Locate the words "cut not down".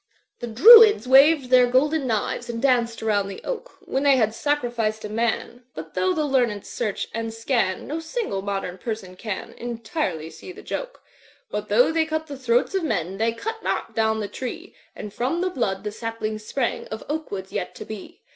13.31-14.21